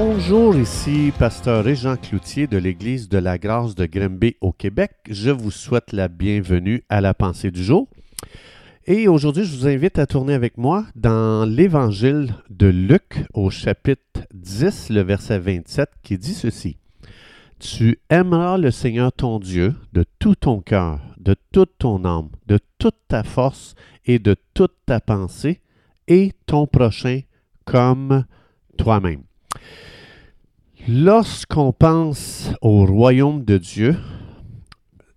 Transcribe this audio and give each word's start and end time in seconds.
Bonjour, 0.00 0.54
ici 0.54 1.12
Pasteur 1.18 1.64
Régent 1.64 1.96
Cloutier 1.96 2.46
de 2.46 2.56
l'Église 2.56 3.08
de 3.08 3.18
la 3.18 3.36
Grâce 3.36 3.74
de 3.74 3.84
Grimby 3.84 4.36
au 4.40 4.52
Québec. 4.52 4.92
Je 5.10 5.30
vous 5.30 5.50
souhaite 5.50 5.90
la 5.90 6.06
bienvenue 6.06 6.84
à 6.88 7.00
la 7.00 7.14
pensée 7.14 7.50
du 7.50 7.64
jour. 7.64 7.88
Et 8.86 9.08
aujourd'hui, 9.08 9.42
je 9.42 9.56
vous 9.56 9.66
invite 9.66 9.98
à 9.98 10.06
tourner 10.06 10.34
avec 10.34 10.56
moi 10.56 10.86
dans 10.94 11.44
l'Évangile 11.44 12.32
de 12.48 12.68
Luc 12.68 13.24
au 13.34 13.50
chapitre 13.50 14.20
10, 14.34 14.90
le 14.90 15.00
verset 15.00 15.40
27, 15.40 15.90
qui 16.04 16.16
dit 16.16 16.34
ceci. 16.34 16.76
Tu 17.58 17.98
aimeras 18.08 18.56
le 18.56 18.70
Seigneur 18.70 19.12
ton 19.12 19.40
Dieu 19.40 19.74
de 19.94 20.04
tout 20.20 20.36
ton 20.36 20.60
cœur, 20.60 21.00
de 21.18 21.34
toute 21.50 21.72
ton 21.76 22.04
âme, 22.04 22.28
de 22.46 22.60
toute 22.78 22.98
ta 23.08 23.24
force 23.24 23.74
et 24.06 24.20
de 24.20 24.36
toute 24.54 24.76
ta 24.86 25.00
pensée, 25.00 25.60
et 26.06 26.34
ton 26.46 26.68
prochain 26.68 27.22
comme 27.64 28.24
toi-même. 28.76 29.22
Lorsqu'on 30.90 31.70
pense 31.70 32.50
au 32.62 32.86
royaume 32.86 33.44
de 33.44 33.58
Dieu, 33.58 33.94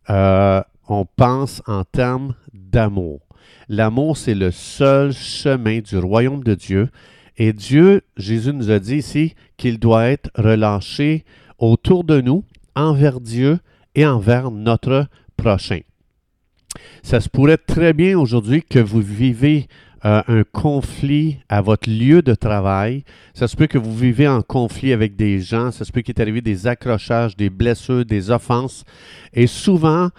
euh, 0.09 0.61
on 0.89 1.05
pense 1.05 1.61
en 1.65 1.85
termes 1.85 2.35
d'amour. 2.53 3.21
L'amour, 3.69 4.17
c'est 4.17 4.35
le 4.35 4.51
seul 4.51 5.13
chemin 5.13 5.79
du 5.79 5.97
royaume 5.97 6.43
de 6.43 6.55
Dieu. 6.55 6.89
Et 7.37 7.53
Dieu, 7.53 8.01
Jésus 8.17 8.51
nous 8.51 8.69
a 8.69 8.79
dit 8.79 8.97
ici 8.97 9.33
qu'il 9.55 9.79
doit 9.79 10.07
être 10.07 10.29
relâché 10.35 11.23
autour 11.57 12.03
de 12.03 12.19
nous, 12.19 12.43
envers 12.75 13.21
Dieu 13.21 13.59
et 13.95 14.05
envers 14.05 14.51
notre 14.51 15.07
prochain. 15.37 15.79
Ça 17.01 17.21
se 17.21 17.29
pourrait 17.29 17.55
très 17.55 17.93
bien 17.93 18.19
aujourd'hui 18.19 18.61
que 18.61 18.79
vous 18.79 18.99
vivez 18.99 19.67
euh, 20.03 20.21
un 20.27 20.43
conflit 20.43 21.37
à 21.47 21.61
votre 21.61 21.89
lieu 21.89 22.21
de 22.21 22.33
travail. 22.33 23.03
Ça 23.33 23.47
se 23.47 23.55
peut 23.55 23.67
que 23.67 23.77
vous 23.77 23.95
vivez 23.95 24.27
en 24.27 24.41
conflit 24.41 24.93
avec 24.93 25.15
des 25.15 25.39
gens. 25.39 25.71
Ça 25.71 25.85
se 25.85 25.91
peut 25.91 26.01
qu'il 26.01 26.15
est 26.15 26.21
arrivé 26.21 26.41
des 26.41 26.65
accrochages, 26.67 27.35
des 27.35 27.49
blessures, 27.49 28.05
des 28.05 28.31
offenses. 28.31 28.83
Et 29.33 29.47
souvent, 29.47 30.09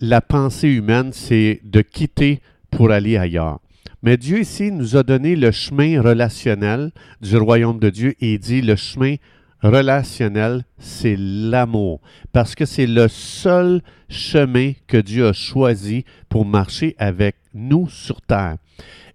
la 0.00 0.20
pensée 0.20 0.68
humaine, 0.68 1.10
c'est 1.12 1.60
de 1.64 1.80
quitter 1.80 2.40
pour 2.70 2.90
aller 2.90 3.16
ailleurs. 3.16 3.60
Mais 4.02 4.18
Dieu 4.18 4.40
ici 4.40 4.70
nous 4.70 4.96
a 4.96 5.02
donné 5.02 5.34
le 5.34 5.50
chemin 5.50 6.02
relationnel 6.02 6.92
du 7.22 7.38
royaume 7.38 7.78
de 7.78 7.88
Dieu 7.88 8.14
et 8.20 8.34
il 8.34 8.38
dit 8.38 8.60
le 8.60 8.76
chemin 8.76 9.14
relationnel, 9.64 10.64
c'est 10.78 11.16
l'amour. 11.18 12.00
Parce 12.32 12.54
que 12.54 12.66
c'est 12.66 12.86
le 12.86 13.08
seul 13.08 13.80
chemin 14.08 14.72
que 14.86 14.98
Dieu 14.98 15.26
a 15.26 15.32
choisi 15.32 16.04
pour 16.28 16.44
marcher 16.44 16.94
avec 16.98 17.36
nous 17.54 17.88
sur 17.88 18.20
terre. 18.20 18.56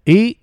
Et 0.06 0.38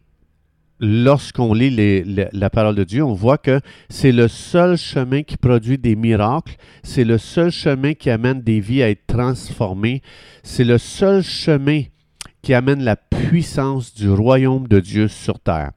lorsqu'on 0.80 1.54
lit 1.54 2.06
la 2.06 2.50
parole 2.50 2.76
de 2.76 2.84
Dieu, 2.84 3.04
on 3.04 3.14
voit 3.14 3.38
que 3.38 3.60
c'est 3.90 4.12
le 4.12 4.28
seul 4.28 4.78
chemin 4.78 5.24
qui 5.24 5.38
produit 5.38 5.78
des 5.78 5.96
miracles, 5.96 6.56
c'est 6.84 7.04
le 7.04 7.18
seul 7.18 7.52
chemin 7.52 7.94
qui 7.94 8.10
amène 8.10 8.42
des 8.42 8.60
vies 8.60 8.84
à 8.84 8.90
être 8.90 9.08
transformées, 9.08 10.02
c'est 10.44 10.64
le 10.64 10.78
seul 10.78 11.24
chemin 11.24 11.84
qui 12.42 12.54
amène 12.54 12.84
la 12.84 12.96
puissance 12.96 13.94
du 13.94 14.10
royaume 14.10 14.68
de 14.68 14.80
Dieu 14.80 15.08
sur 15.08 15.40
terre. 15.40 15.72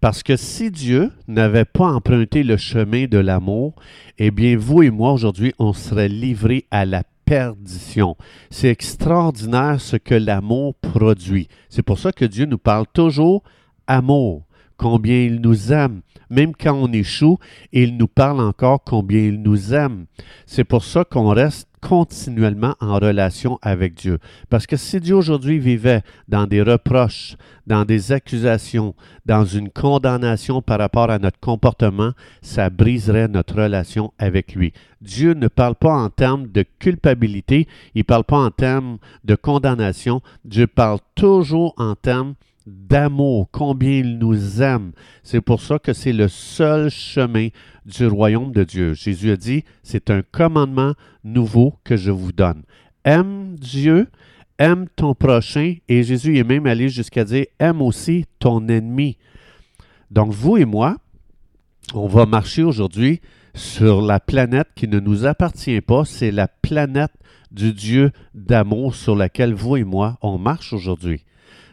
Parce 0.00 0.22
que 0.22 0.36
si 0.36 0.70
Dieu 0.70 1.10
n'avait 1.28 1.64
pas 1.64 1.86
emprunté 1.86 2.42
le 2.42 2.56
chemin 2.56 3.06
de 3.06 3.18
l'amour, 3.18 3.74
eh 4.18 4.30
bien, 4.30 4.56
vous 4.56 4.82
et 4.82 4.90
moi, 4.90 5.12
aujourd'hui, 5.12 5.54
on 5.58 5.72
serait 5.72 6.08
livrés 6.08 6.66
à 6.70 6.84
la 6.84 7.02
perdition. 7.24 8.16
C'est 8.50 8.68
extraordinaire 8.68 9.80
ce 9.80 9.96
que 9.96 10.14
l'amour 10.14 10.74
produit. 10.76 11.48
C'est 11.68 11.82
pour 11.82 11.98
ça 11.98 12.12
que 12.12 12.24
Dieu 12.24 12.46
nous 12.46 12.58
parle 12.58 12.86
toujours 12.92 13.42
amour, 13.86 14.45
combien 14.76 15.22
il 15.22 15.40
nous 15.40 15.72
aime. 15.72 16.02
Même 16.28 16.52
quand 16.56 16.74
on 16.74 16.92
échoue, 16.92 17.38
il 17.72 17.96
nous 17.96 18.08
parle 18.08 18.40
encore 18.40 18.82
combien 18.84 19.20
il 19.20 19.42
nous 19.42 19.72
aime. 19.74 20.06
C'est 20.44 20.64
pour 20.64 20.84
ça 20.84 21.04
qu'on 21.04 21.28
reste 21.28 21.68
continuellement 21.80 22.74
en 22.80 22.98
relation 22.98 23.60
avec 23.62 23.94
Dieu. 23.94 24.18
Parce 24.50 24.66
que 24.66 24.76
si 24.76 24.98
Dieu 24.98 25.14
aujourd'hui 25.14 25.60
vivait 25.60 26.02
dans 26.26 26.48
des 26.48 26.62
reproches, 26.62 27.36
dans 27.68 27.84
des 27.84 28.10
accusations, 28.10 28.96
dans 29.24 29.44
une 29.44 29.70
condamnation 29.70 30.62
par 30.62 30.80
rapport 30.80 31.10
à 31.10 31.20
notre 31.20 31.38
comportement, 31.38 32.12
ça 32.42 32.70
briserait 32.70 33.28
notre 33.28 33.62
relation 33.62 34.12
avec 34.18 34.56
lui. 34.56 34.72
Dieu 35.00 35.34
ne 35.34 35.46
parle 35.46 35.76
pas 35.76 35.94
en 35.94 36.10
termes 36.10 36.48
de 36.48 36.64
culpabilité, 36.80 37.68
il 37.94 38.00
ne 38.00 38.04
parle 38.04 38.24
pas 38.24 38.38
en 38.38 38.50
termes 38.50 38.98
de 39.24 39.36
condamnation, 39.36 40.22
Dieu 40.44 40.66
parle 40.66 40.98
toujours 41.14 41.72
en 41.76 41.94
termes 41.94 42.34
d'amour, 42.66 43.48
combien 43.52 43.90
il 43.90 44.18
nous 44.18 44.60
aime. 44.60 44.92
C'est 45.22 45.40
pour 45.40 45.60
ça 45.60 45.78
que 45.78 45.92
c'est 45.92 46.12
le 46.12 46.28
seul 46.28 46.90
chemin 46.90 47.48
du 47.84 48.06
royaume 48.06 48.52
de 48.52 48.64
Dieu. 48.64 48.94
Jésus 48.94 49.30
a 49.30 49.36
dit, 49.36 49.64
c'est 49.82 50.10
un 50.10 50.22
commandement 50.22 50.94
nouveau 51.24 51.74
que 51.84 51.96
je 51.96 52.10
vous 52.10 52.32
donne. 52.32 52.62
Aime 53.04 53.54
Dieu, 53.56 54.08
aime 54.58 54.86
ton 54.96 55.14
prochain, 55.14 55.76
et 55.88 56.02
Jésus 56.02 56.38
est 56.38 56.44
même 56.44 56.66
allé 56.66 56.88
jusqu'à 56.88 57.24
dire, 57.24 57.46
aime 57.58 57.80
aussi 57.80 58.24
ton 58.40 58.66
ennemi. 58.68 59.16
Donc 60.10 60.32
vous 60.32 60.56
et 60.56 60.64
moi, 60.64 60.96
on 61.94 62.08
va 62.08 62.26
marcher 62.26 62.64
aujourd'hui 62.64 63.20
sur 63.54 64.02
la 64.02 64.20
planète 64.20 64.68
qui 64.74 64.88
ne 64.88 64.98
nous 64.98 65.24
appartient 65.24 65.80
pas, 65.80 66.04
c'est 66.04 66.32
la 66.32 66.48
planète 66.48 67.12
du 67.52 67.72
Dieu 67.72 68.10
d'amour 68.34 68.94
sur 68.94 69.14
laquelle 69.14 69.54
vous 69.54 69.76
et 69.76 69.84
moi, 69.84 70.18
on 70.20 70.36
marche 70.36 70.72
aujourd'hui. 70.72 71.22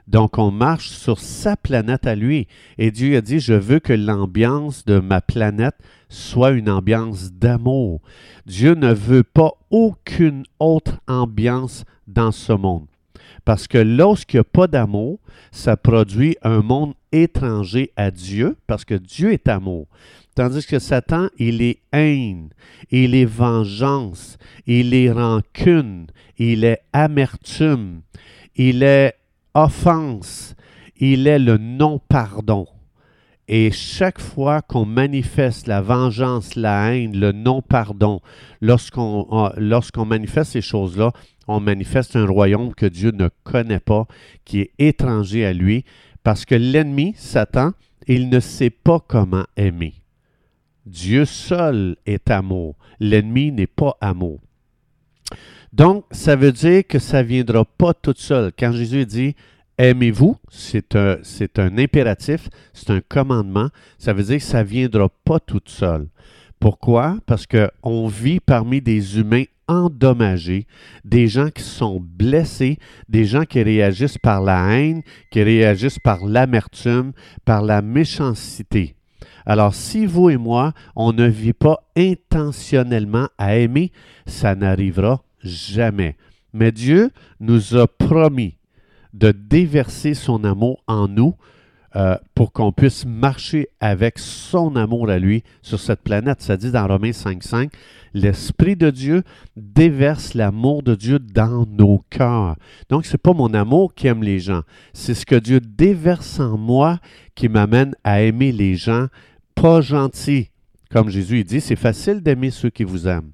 Donc, 0.08 0.38
on 0.38 0.52
marche 0.52 0.90
sur 0.90 1.20
sa 1.20 1.56
planète 1.56 2.06
à 2.06 2.16
lui. 2.16 2.48
Et 2.78 2.92
Dieu 2.92 3.18
a 3.18 3.22
dit, 3.22 3.40
je 3.40 3.54
veux 3.54 3.80
que 3.80 3.94
l'ambiance 3.94 4.86
de 4.86 5.00
ma 5.00 5.22
planète 5.22 5.76
soit 6.10 6.52
une 6.52 6.70
ambiance 6.70 7.32
d'amour. 7.32 8.02
Dieu 8.46 8.76
ne 8.76 8.94
veut 8.94 9.24
pas 9.24 9.54
aucune 9.72 10.44
autre 10.60 11.00
ambiance 11.08 11.86
dans 12.08 12.32
ce 12.32 12.54
monde. 12.54 12.86
Parce 13.46 13.68
que 13.68 13.78
lorsqu'il 13.78 14.38
n'y 14.38 14.42
a 14.42 14.46
pas 14.46 14.68
d'amour, 14.68 15.20
ça 15.52 15.76
produit 15.76 16.38
un 16.44 16.62
monde 16.62 16.94
étranger 17.12 17.92
à 17.96 18.10
Dieu, 18.12 18.56
parce 18.68 18.86
que 18.86 18.96
Dieu 18.96 19.34
est 19.34 19.48
amour. 19.48 19.88
Tandis 20.36 20.66
que 20.66 20.80
Satan, 20.80 21.28
il 21.38 21.62
est 21.62 21.80
haine, 21.92 22.50
il 22.90 23.14
est 23.14 23.26
vengeance, 23.26 24.38
il 24.66 24.94
est 24.94 25.12
rancune, 25.12 26.08
il 26.38 26.64
est 26.64 26.82
amertume, 26.92 28.02
il 28.56 28.82
est 28.82 29.14
offense, 29.54 30.56
il 30.98 31.28
est 31.28 31.40
le 31.40 31.58
non-pardon. 31.58 32.68
Et 33.48 33.72
chaque 33.72 34.22
fois 34.22 34.62
qu'on 34.62 34.86
manifeste 34.86 35.68
la 35.68 35.82
vengeance, 35.82 36.56
la 36.56 36.94
haine, 36.96 37.20
le 37.20 37.34
non-pardon, 37.34 38.22
lorsqu'on 38.62 39.52
lorsqu'on 39.58 40.06
manifeste 40.06 40.54
ces 40.54 40.62
choses-là, 40.62 41.12
on 41.48 41.60
manifeste 41.60 42.16
un 42.16 42.26
royaume 42.26 42.74
que 42.74 42.86
Dieu 42.86 43.12
ne 43.12 43.30
connaît 43.44 43.82
pas, 43.82 44.08
qui 44.46 44.62
est 44.62 44.72
étranger 44.80 45.46
à 45.46 45.52
lui, 45.52 45.84
parce 46.24 46.46
que 46.46 46.56
l'ennemi, 46.56 47.14
Satan, 47.18 47.74
il 48.08 48.30
ne 48.30 48.40
sait 48.40 48.70
pas 48.70 49.00
comment 49.06 49.46
aimer. 49.58 49.96
Dieu 50.86 51.26
seul 51.26 51.98
est 52.06 52.30
amour. 52.30 52.76
L'ennemi 53.00 53.52
n'est 53.52 53.68
pas 53.68 53.98
amour. 54.02 54.40
Donc, 55.74 56.06
ça 56.12 56.36
veut 56.36 56.52
dire 56.52 56.86
que 56.88 57.00
ça 57.00 57.24
ne 57.24 57.28
viendra 57.28 57.66
pas 57.66 57.96
tout 57.96 58.14
seul. 58.16 58.52
Quand 58.58 58.72
Jésus 58.72 59.08
dit 59.08 59.36
Aimez-vous, 59.80 60.38
c'est 60.50 60.96
un, 60.96 61.18
impératif, 61.80 62.48
c'est 62.74 62.92
un 62.92 63.02
commandement. 63.02 63.70
Ça 63.98 64.14
veut 64.14 64.24
dire 64.24 64.38
que 64.38 64.44
ça 64.44 64.64
ne 64.64 64.70
viendra 64.70 65.10
pas 65.26 65.40
tout 65.40 65.64
seul. 65.66 66.10
Pourquoi? 66.60 67.18
Parce 67.26 67.48
qu'on 67.48 68.08
vit 68.08 68.40
parmi 68.40 68.82
des 68.82 69.18
humains 69.18 69.46
endommagés, 69.68 70.68
des 71.04 71.28
gens 71.28 71.50
qui 71.50 71.64
sont 71.64 72.00
blessés, 72.00 72.78
des 73.10 73.26
gens 73.26 73.44
qui 73.44 73.64
réagissent 73.64 74.20
par 74.20 74.42
la 74.42 74.78
haine, 74.78 75.02
qui 75.32 75.42
réagissent 75.42 76.00
par 76.00 76.24
l'amertume, 76.24 77.14
par 77.46 77.64
la 77.64 77.82
méchanceté. 77.82 78.96
Alors, 79.44 79.74
si 79.74 80.06
vous 80.06 80.30
et 80.30 80.38
moi, 80.38 80.74
on 80.96 81.14
ne 81.14 81.26
vit 81.26 81.54
pas 81.54 81.80
intentionnellement 81.98 83.28
à 83.40 83.56
aimer, 83.58 83.92
ça 84.28 84.54
n'arrivera 84.54 85.24
jamais. 85.44 86.16
Mais 86.54 86.72
Dieu 86.72 87.12
nous 87.40 87.76
a 87.76 87.88
promis 87.88 88.58
de 89.14 89.32
déverser 89.32 90.14
son 90.14 90.44
amour 90.44 90.84
en 90.88 91.08
nous 91.08 91.36
euh, 91.96 92.18
pour 92.34 92.52
qu'on 92.52 92.72
puisse 92.72 93.06
marcher 93.06 93.68
avec 93.80 94.18
son 94.18 94.76
amour 94.76 95.12
à 95.12 95.20
lui 95.20 95.44
sur 95.62 95.80
cette 95.80 96.02
planète. 96.02 96.42
Ça 96.42 96.58
dit 96.58 96.72
dans 96.72 96.88
Romains 96.88 97.12
5.5, 97.12 97.70
l'Esprit 98.16 98.76
de 98.76 98.90
Dieu 98.90 99.22
déverse 99.56 100.34
l'amour 100.34 100.82
de 100.82 100.96
Dieu 100.96 101.20
dans 101.20 101.68
nos 101.68 102.04
cœurs. 102.10 102.56
Donc, 102.90 103.06
ce 103.06 103.14
n'est 103.14 103.20
pas 103.20 103.34
mon 103.34 103.54
amour 103.54 103.94
qui 103.94 104.08
aime 104.08 104.24
les 104.24 104.40
gens, 104.40 104.62
c'est 104.94 105.14
ce 105.14 105.26
que 105.26 105.36
Dieu 105.36 105.60
déverse 105.60 106.40
en 106.40 106.58
moi 106.58 107.00
qui 107.36 107.48
m'amène 107.48 107.94
à 108.04 108.22
aimer 108.22 108.52
les 108.52 108.74
gens 108.74 109.08
pas 109.54 109.82
gentils. 109.82 110.50
Comme 110.90 111.10
Jésus 111.10 111.44
dit, 111.44 111.62
c'est 111.62 111.76
facile 111.76 112.22
d'aimer 112.22 112.50
ceux 112.50 112.72
qui 112.72 112.84
vous 112.84 113.08
aiment. 113.08 113.32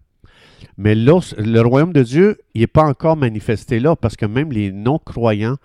Mais 0.77 0.95
le 0.95 1.61
royaume 1.61 1.93
de 1.93 2.03
Dieu, 2.03 2.39
il 2.53 2.61
n'est 2.61 2.67
pas 2.67 2.83
encore 2.83 3.17
manifesté 3.17 3.79
là, 3.79 3.95
parce 3.95 4.15
que 4.15 4.25
même 4.25 4.51
les 4.51 4.71
non-croyants 4.71 5.57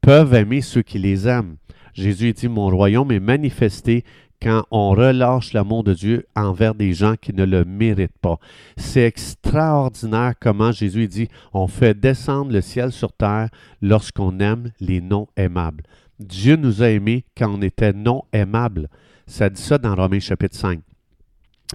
peuvent 0.00 0.34
aimer 0.34 0.60
ceux 0.60 0.82
qui 0.82 0.98
les 0.98 1.26
aiment. 1.26 1.56
Jésus 1.94 2.32
dit, 2.32 2.48
mon 2.48 2.68
royaume 2.68 3.10
est 3.10 3.20
manifesté, 3.20 4.04
quand 4.40 4.64
on 4.70 4.90
relâche 4.90 5.52
l'amour 5.52 5.82
de 5.82 5.94
Dieu 5.94 6.26
envers 6.36 6.74
des 6.74 6.92
gens 6.92 7.14
qui 7.20 7.34
ne 7.34 7.44
le 7.44 7.64
méritent 7.64 8.18
pas. 8.20 8.38
C'est 8.76 9.02
extraordinaire 9.02 10.34
comment 10.40 10.70
Jésus 10.70 11.08
dit, 11.08 11.28
on 11.52 11.66
fait 11.66 11.98
descendre 11.98 12.52
le 12.52 12.60
ciel 12.60 12.92
sur 12.92 13.12
terre 13.12 13.48
lorsqu'on 13.82 14.38
aime 14.38 14.70
les 14.80 15.00
non 15.00 15.26
aimables. 15.36 15.82
Dieu 16.20 16.56
nous 16.56 16.82
a 16.82 16.90
aimés 16.90 17.24
quand 17.36 17.52
on 17.52 17.62
était 17.62 17.92
non 17.92 18.22
aimables. 18.32 18.88
Ça 19.26 19.50
dit 19.50 19.60
ça 19.60 19.78
dans 19.78 19.94
Romains 19.94 20.20
chapitre 20.20 20.56
5 20.56 20.80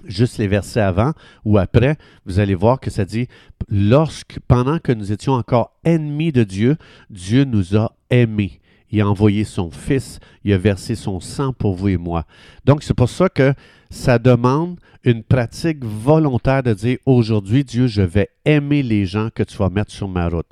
juste 0.04 0.38
les 0.38 0.48
versets 0.48 0.80
avant 0.80 1.12
ou 1.44 1.58
après, 1.58 1.96
vous 2.26 2.38
allez 2.38 2.54
voir 2.54 2.80
que 2.80 2.90
ça 2.90 3.04
dit 3.04 3.28
lorsque 3.68 4.38
pendant 4.48 4.78
que 4.78 4.92
nous 4.92 5.12
étions 5.12 5.34
encore 5.34 5.78
ennemis 5.84 6.32
de 6.32 6.44
Dieu, 6.44 6.76
Dieu 7.10 7.44
nous 7.44 7.76
a 7.76 7.92
aimés. 8.10 8.60
Il 8.90 9.00
a 9.00 9.08
envoyé 9.08 9.44
son 9.44 9.70
Fils, 9.70 10.20
il 10.44 10.52
a 10.52 10.58
versé 10.58 10.94
son 10.94 11.18
sang 11.18 11.52
pour 11.52 11.74
vous 11.74 11.88
et 11.88 11.96
moi. 11.96 12.24
Donc 12.64 12.82
c'est 12.82 12.94
pour 12.94 13.08
ça 13.08 13.28
que 13.28 13.54
ça 13.90 14.18
demande 14.18 14.78
une 15.02 15.22
pratique 15.22 15.84
volontaire 15.84 16.62
de 16.62 16.72
dire 16.74 16.98
aujourd'hui, 17.06 17.64
Dieu, 17.64 17.86
je 17.86 18.02
vais 18.02 18.30
aimer 18.44 18.82
les 18.82 19.04
gens 19.04 19.28
que 19.34 19.42
tu 19.42 19.56
vas 19.56 19.68
mettre 19.68 19.92
sur 19.92 20.08
ma 20.08 20.28
route. 20.28 20.46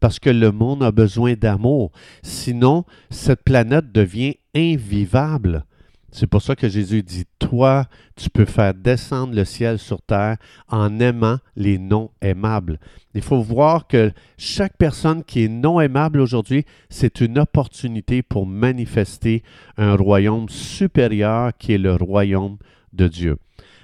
Parce 0.00 0.18
que 0.18 0.30
le 0.30 0.52
monde 0.52 0.82
a 0.82 0.92
besoin 0.92 1.34
d'amour. 1.34 1.90
Sinon, 2.22 2.84
cette 3.10 3.42
planète 3.42 3.90
devient 3.92 4.36
invivable. 4.54 5.64
C'est 6.10 6.26
pour 6.26 6.40
ça 6.40 6.56
que 6.56 6.68
Jésus 6.68 7.02
dit, 7.02 7.26
toi, 7.38 7.86
tu 8.16 8.30
peux 8.30 8.46
faire 8.46 8.72
descendre 8.72 9.34
le 9.34 9.44
ciel 9.44 9.78
sur 9.78 10.00
terre 10.00 10.36
en 10.68 10.98
aimant 11.00 11.38
les 11.54 11.78
non 11.78 12.10
aimables. 12.22 12.80
Il 13.14 13.20
faut 13.20 13.42
voir 13.42 13.86
que 13.86 14.12
chaque 14.38 14.76
personne 14.78 15.22
qui 15.22 15.44
est 15.44 15.48
non 15.48 15.80
aimable 15.80 16.20
aujourd'hui, 16.20 16.64
c'est 16.88 17.20
une 17.20 17.38
opportunité 17.38 18.22
pour 18.22 18.46
manifester 18.46 19.42
un 19.76 19.96
royaume 19.96 20.48
supérieur 20.48 21.52
qui 21.58 21.74
est 21.74 21.78
le 21.78 21.94
royaume 21.94 22.56
de 22.94 23.06
Dieu. 23.06 23.36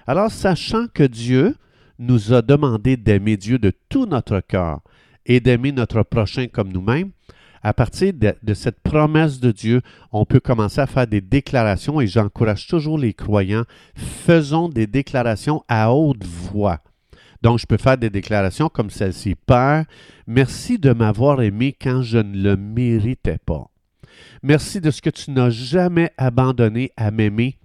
Alors, 0.07 0.31
sachant 0.31 0.87
que 0.87 1.05
Dieu 1.05 1.57
nous 1.99 2.33
a 2.33 2.43
demandé 2.43 2.97
d'aimer 2.97 3.37
Dieu 3.37 3.59
de 3.59 3.73
tout 3.89 4.07
notre 4.07 4.41
cœur 4.41 4.81
et 5.27 5.41
d'aimer 5.41 5.73
notre 5.73 6.03
prochain 6.03 6.47
comme 6.49 6.73
nous-mêmes, 6.73 7.11
à 7.65 7.73
partir 7.73 8.13
de, 8.13 8.55
cette 8.55 8.79
promesse 8.81 9.41
de 9.41 9.51
Dieu, 9.51 9.81
on 10.13 10.27
peut 10.27 10.39
commencer 10.39 10.83
à 10.83 10.87
faire 10.87 11.07
des 11.07 11.23
déclarations 11.23 11.99
et 11.99 12.07
j'encourage 12.07 12.67
toujours 12.67 12.99
les 12.99 13.15
croyants, 13.15 13.65
faisons 13.97 14.69
des 14.69 14.87
déclarations 14.87 15.65
à 15.67 15.91
haute 15.91 16.25
voix. 16.25 16.81
Donc, 17.41 17.59
je 17.59 17.67
peux 17.67 17.79
faire 17.79 17.97
des 17.97 18.11
déclarations 18.11 18.69
comme 18.69 18.91
celle-ci. 18.91 19.35
Père, 19.35 19.87
merci 20.27 20.79
de 20.79 20.93
m'avoir 20.93 21.41
aimé 21.41 21.75
quand 21.81 22.03
je 22.03 22.19
ne 22.19 22.37
le 22.37 22.57
méritais 22.57 23.39
pas. 23.45 23.71
Merci 24.43 24.83
de 24.83 24.91
ce 24.91 25.01
que 25.01 25.11
tu 25.11 25.31
n'as 25.31 25.51
jamais 25.51 26.13
abandonné 26.19 26.93
à 26.99 27.11
m'aimer 27.11 27.57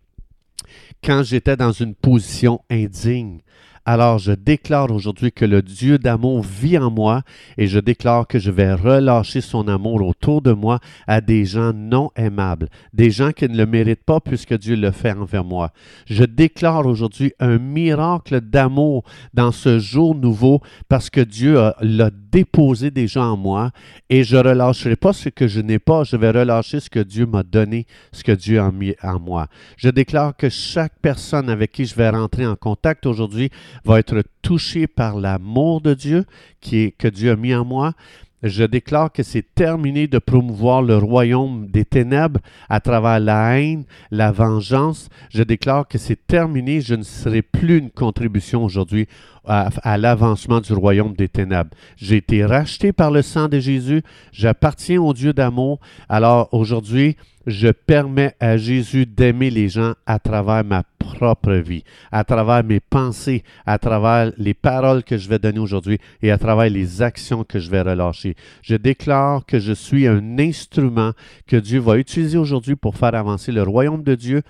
quand 1.03 1.23
j'étais 1.23 1.57
dans 1.57 1.73
une 1.73 1.93
position 1.93 2.61
indigne. 2.69 3.41
Alors 3.91 4.19
je 4.19 4.33
déclare 4.33 4.91
aujourd'hui 4.91 5.31
que 5.31 5.45
le 5.45 5.63
Dieu 5.63 5.97
d'amour 5.97 6.43
vit 6.43 6.77
en 6.77 6.91
moi 6.91 7.23
et 7.57 7.65
je 7.65 7.79
déclare 7.79 8.27
que 8.27 8.37
je 8.37 8.51
vais 8.51 8.71
relâcher 8.71 9.41
son 9.41 9.67
amour 9.67 10.05
autour 10.05 10.43
de 10.43 10.51
moi 10.51 10.77
à 11.07 11.21
des 11.21 11.43
gens 11.43 11.73
non 11.73 12.11
aimables, 12.15 12.69
des 12.93 13.09
gens 13.09 13.31
qui 13.31 13.49
ne 13.49 13.57
le 13.57 13.65
méritent 13.65 14.03
pas 14.03 14.19
puisque 14.19 14.53
Dieu 14.53 14.75
le 14.75 14.91
fait 14.91 15.13
envers 15.13 15.43
moi. 15.43 15.71
Je 16.05 16.23
déclare 16.23 16.85
aujourd'hui 16.85 17.33
un 17.39 17.57
miracle 17.57 18.41
d'amour 18.41 19.05
dans 19.33 19.51
ce 19.51 19.79
jour 19.79 20.13
nouveau 20.13 20.61
parce 20.87 21.09
que 21.09 21.21
Dieu 21.21 21.59
l'a 21.81 22.11
déposé 22.31 22.91
gens 23.07 23.31
en 23.31 23.37
moi 23.37 23.71
et 24.11 24.23
je 24.23 24.37
relâcherai 24.37 24.97
pas 24.97 25.13
ce 25.13 25.29
que 25.29 25.47
je 25.47 25.61
n'ai 25.61 25.79
pas, 25.79 26.03
je 26.03 26.15
vais 26.15 26.29
relâcher 26.29 26.79
ce 26.79 26.91
que 26.91 26.99
Dieu 26.99 27.25
m'a 27.25 27.41
donné, 27.41 27.87
ce 28.11 28.23
que 28.23 28.33
Dieu 28.33 28.59
a 28.59 28.71
mis 28.71 28.93
en 29.01 29.19
moi. 29.19 29.47
Je 29.77 29.89
déclare 29.89 30.37
que 30.37 30.49
chaque 30.49 30.93
personne 31.01 31.49
avec 31.49 31.71
qui 31.71 31.85
je 31.85 31.95
vais 31.95 32.09
rentrer 32.09 32.45
en 32.45 32.55
contact 32.55 33.07
aujourd'hui 33.07 33.49
va 33.85 33.99
être 33.99 34.23
touché 34.41 34.87
par 34.87 35.17
l'amour 35.17 35.81
de 35.81 35.93
Dieu 35.93 36.25
qui 36.61 36.77
est, 36.77 36.91
que 36.91 37.07
Dieu 37.07 37.31
a 37.31 37.35
mis 37.35 37.53
en 37.53 37.65
moi. 37.65 37.93
Je 38.41 38.63
déclare 38.63 39.11
que 39.11 39.21
c'est 39.21 39.53
terminé 39.53 40.07
de 40.07 40.17
promouvoir 40.17 40.81
le 40.81 40.97
royaume 40.97 41.67
des 41.67 41.83
ténèbres 41.83 42.39
à 42.69 42.79
travers 42.79 43.19
la 43.19 43.59
haine, 43.59 43.83
la 44.11 44.31
vengeance. 44.31 45.09
Je 45.29 45.43
déclare 45.43 45.87
que 45.87 45.97
c'est 45.97 46.25
terminé. 46.25 46.79
Je 46.79 46.95
ne 46.95 47.03
serai 47.03 47.41
plus 47.41 47.79
une 47.79 47.91
contribution 47.91 48.63
aujourd'hui 48.63 49.07
à, 49.45 49.97
l'avancement 49.97 50.61
du 50.61 50.71
royaume 50.73 51.13
des 51.13 51.27
ténèbres. 51.27 51.71
J'ai 51.97 52.17
été 52.17 52.45
racheté 52.45 52.93
par 52.93 53.11
le 53.11 53.21
sang 53.21 53.49
de 53.49 53.59
Jésus. 53.59 54.03
J'appartiens 54.31 55.01
au 55.01 55.13
Dieu 55.13 55.33
d'amour. 55.33 55.79
Alors 56.07 56.47
aujourd'hui, 56.53 57.17
je 57.45 57.69
permets 57.69 58.35
à 58.39 58.55
Jésus 58.57 59.05
d'aimer 59.05 59.49
les 59.49 59.67
gens 59.67 59.95
à 60.05 60.19
travers 60.19 60.63
ma 60.63 60.83
propre 61.19 61.51
vie, 61.55 61.83
à 62.13 62.23
travers 62.23 62.63
mes 62.63 62.79
pensées, 62.79 63.43
à 63.65 63.77
travers 63.77 64.31
les 64.37 64.53
paroles 64.53 65.03
que 65.03 65.17
je 65.17 65.27
vais 65.27 65.37
donner 65.37 65.59
aujourd'hui 65.59 65.97
et 66.21 66.31
à 66.31 66.37
travers 66.37 66.69
les 66.69 67.01
actions 67.01 67.43
que 67.43 67.59
je 67.59 67.69
vais 67.69 67.81
relâcher. 67.81 68.35
Je 68.61 68.75
déclare 68.75 69.45
que 69.45 69.59
je 69.59 69.73
suis 69.73 70.07
un 70.07 70.39
instrument 70.39 71.11
que 71.45 71.57
Dieu 71.57 71.81
va 71.81 71.97
utiliser 71.97 72.37
aujourd'hui 72.37 72.77
pour 72.77 72.95
faire 72.95 73.15
avancer 73.15 73.51
le 73.51 73.63
royaume 73.63 74.01
de 74.01 74.15
Dieu 74.15 74.43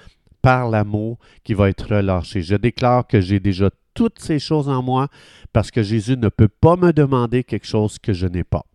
par 0.43 0.69
l'amour 0.69 1.17
qui 1.43 1.55
va 1.55 1.69
être 1.69 1.95
relâché. 1.95 2.43
Je 2.43 2.55
déclare 2.55 3.07
que 3.07 3.19
j'ai 3.19 3.39
déjà 3.39 3.71
toutes 3.95 4.19
ces 4.19 4.37
choses 4.37 4.69
en 4.69 4.83
moi 4.83 5.07
parce 5.51 5.71
que 5.71 5.81
Jésus 5.81 6.17
ne 6.17 6.29
peut 6.29 6.47
pas 6.47 6.75
me 6.75 6.93
demander 6.93 7.43
quelque 7.43 7.65
chose 7.65 7.97
que 7.97 8.13
je 8.13 8.27
n'ai 8.27 8.43
pas. 8.43 8.65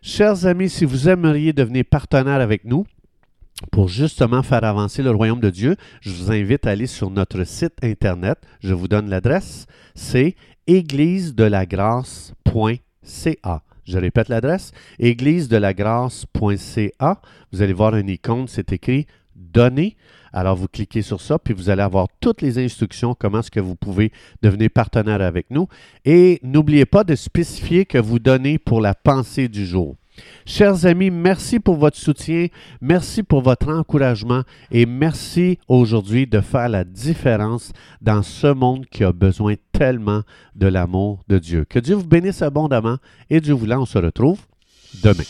Chers 0.00 0.46
amis, 0.46 0.70
si 0.70 0.86
vous 0.86 1.10
aimeriez 1.10 1.52
devenir 1.52 1.84
partenaire 1.84 2.40
avec 2.40 2.64
nous, 2.64 2.86
pour 3.70 3.88
justement 3.88 4.42
faire 4.42 4.64
avancer 4.64 5.02
le 5.02 5.10
royaume 5.10 5.40
de 5.40 5.50
Dieu, 5.50 5.76
je 6.00 6.10
vous 6.10 6.32
invite 6.32 6.66
à 6.66 6.70
aller 6.70 6.86
sur 6.86 7.10
notre 7.10 7.44
site 7.44 7.74
internet. 7.82 8.38
Je 8.60 8.72
vous 8.74 8.88
donne 8.88 9.10
l'adresse. 9.10 9.66
C'est 9.94 10.34
églisedelagrâce.ca. 10.66 13.62
Je 13.84 13.98
répète 13.98 14.28
l'adresse, 14.28 14.72
églisedelagrâce.ca. 14.98 17.20
Vous 17.52 17.62
allez 17.62 17.72
voir 17.72 17.96
une 17.96 18.08
icône, 18.08 18.46
c'est 18.46 18.72
écrit 18.72 19.06
Donner. 19.34 19.96
Alors 20.32 20.54
vous 20.54 20.68
cliquez 20.68 21.02
sur 21.02 21.20
ça, 21.20 21.40
puis 21.40 21.54
vous 21.54 21.70
allez 21.70 21.82
avoir 21.82 22.06
toutes 22.20 22.40
les 22.40 22.58
instructions, 22.58 23.16
comment 23.18 23.40
est-ce 23.40 23.50
que 23.50 23.58
vous 23.58 23.74
pouvez 23.74 24.12
devenir 24.42 24.70
partenaire 24.70 25.20
avec 25.20 25.50
nous. 25.50 25.66
Et 26.04 26.38
n'oubliez 26.44 26.86
pas 26.86 27.02
de 27.02 27.16
spécifier 27.16 27.84
que 27.84 27.98
vous 27.98 28.20
donnez 28.20 28.58
pour 28.58 28.80
la 28.80 28.94
pensée 28.94 29.48
du 29.48 29.66
jour. 29.66 29.96
Chers 30.46 30.86
amis, 30.86 31.10
merci 31.10 31.60
pour 31.60 31.76
votre 31.76 31.96
soutien, 31.96 32.46
merci 32.80 33.22
pour 33.22 33.42
votre 33.42 33.68
encouragement 33.68 34.42
et 34.70 34.86
merci 34.86 35.58
aujourd'hui 35.68 36.26
de 36.26 36.40
faire 36.40 36.68
la 36.68 36.84
différence 36.84 37.72
dans 38.00 38.22
ce 38.22 38.48
monde 38.48 38.86
qui 38.86 39.04
a 39.04 39.12
besoin 39.12 39.54
tellement 39.72 40.22
de 40.54 40.66
l'amour 40.66 41.20
de 41.28 41.38
Dieu. 41.38 41.64
Que 41.68 41.78
Dieu 41.78 41.96
vous 41.96 42.06
bénisse 42.06 42.42
abondamment 42.42 42.96
et 43.28 43.40
Dieu 43.40 43.54
voulant, 43.54 43.82
on 43.82 43.86
se 43.86 43.98
retrouve 43.98 44.40
demain. 45.02 45.24